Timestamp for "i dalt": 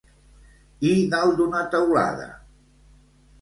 0.91-1.37